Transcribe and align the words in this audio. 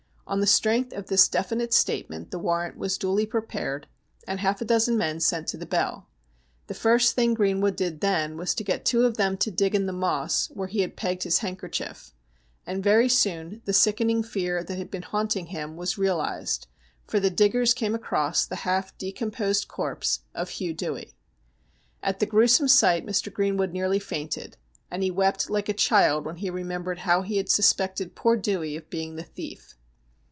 On 0.27 0.39
the 0.39 0.47
strength 0.47 0.93
of 0.93 1.07
this 1.07 1.27
definite 1.27 1.73
statement 1.73 2.31
the 2.31 2.39
warrant 2.39 2.77
was 2.77 2.97
duly 2.97 3.25
pre 3.25 3.41
pared, 3.41 3.85
and 4.25 4.39
half 4.39 4.61
a 4.61 4.65
dozen 4.65 4.97
men 4.97 5.19
sent 5.19 5.45
to 5.49 5.57
the 5.57 5.65
Bell. 5.65 6.07
The 6.67 6.73
first 6.73 7.15
thing 7.15 7.33
Greenwood 7.33 7.75
did 7.75 7.99
then 7.99 8.37
was 8.37 8.55
to 8.55 8.63
get 8.63 8.85
two 8.85 9.03
of 9.05 9.17
them 9.17 9.35
to 9.39 9.51
dig 9.51 9.75
in 9.75 9.87
the 9.87 9.91
Moss 9.91 10.47
where 10.53 10.69
he 10.69 10.79
had 10.83 10.95
pegged 10.95 11.23
his 11.23 11.39
handkerchief, 11.39 12.13
and 12.65 12.81
very 12.81 13.09
soon 13.09 13.61
the 13.65 13.73
sickening 13.73 14.23
fear 14.23 14.63
that 14.63 14.77
had 14.77 14.89
been 14.89 15.01
haunting 15.01 15.47
him 15.47 15.75
was 15.75 15.97
realised, 15.97 16.65
for 17.05 17.19
the 17.19 17.29
diggers 17.29 17.73
came 17.73 17.93
across 17.93 18.45
the 18.45 18.55
half 18.63 18.97
decomposed 18.97 19.67
corpse 19.67 20.21
of 20.33 20.47
Hugh 20.51 20.73
Dewey. 20.73 21.13
At 22.01 22.19
that 22.21 22.29
gruesome 22.29 22.69
sight 22.69 23.05
Mr. 23.05 23.33
Green 23.33 23.57
wood 23.57 23.73
nearly 23.73 23.99
fainted, 23.99 24.55
and 24.89 25.03
he 25.03 25.11
wept 25.11 25.49
like 25.49 25.67
a 25.67 25.73
child 25.73 26.23
when 26.23 26.37
he 26.37 26.49
re 26.49 26.63
membered 26.63 26.99
how 26.99 27.21
he 27.21 27.35
had 27.35 27.49
suspected 27.49 28.15
poor 28.15 28.37
Dewey 28.37 28.77
of 28.77 28.89
being 28.89 29.17
the 29.17 29.23
thief. 29.23 29.75